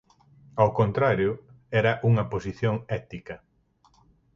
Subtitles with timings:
[0.61, 1.31] Ao contrario,
[1.79, 3.35] era unha posición ética.